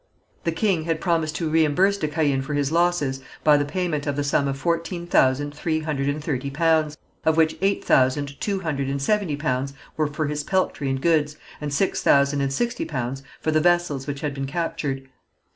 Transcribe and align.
The 0.45 0.51
king 0.51 0.85
had 0.85 0.99
promised 0.99 1.35
to 1.35 1.47
reimburse 1.47 1.99
de 1.99 2.07
Caën 2.07 2.43
for 2.43 2.55
his 2.55 2.71
losses 2.71 3.21
by 3.43 3.55
the 3.55 3.65
payment 3.65 4.07
of 4.07 4.15
the 4.15 4.23
sum 4.23 4.47
of 4.47 4.57
fourteen 4.57 5.05
thousand 5.05 5.53
three 5.53 5.81
hundred 5.81 6.09
and 6.09 6.23
thirty 6.23 6.49
pounds, 6.49 6.97
of 7.23 7.37
which 7.37 7.55
eight 7.61 7.83
thousand 7.85 8.41
two 8.41 8.61
hundred 8.61 8.87
and 8.87 8.99
seventy 8.99 9.35
pounds 9.35 9.73
were 9.97 10.07
for 10.07 10.25
his 10.25 10.43
peltry 10.43 10.89
and 10.89 11.03
goods, 11.03 11.37
and 11.61 11.71
six 11.71 12.01
thousand 12.01 12.41
and 12.41 12.51
sixty 12.51 12.83
pounds 12.83 13.21
for 13.39 13.51
the 13.51 13.61
vessels 13.61 14.07
which 14.07 14.21
had 14.21 14.33
been 14.33 14.47
captured. 14.47 15.07